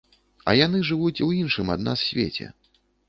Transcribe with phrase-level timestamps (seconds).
[0.45, 2.51] А яны жывуць у іншым ад нас свеце.